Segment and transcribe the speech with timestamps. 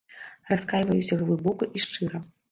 [0.51, 2.23] Раскайваюся глыбока і шчыра.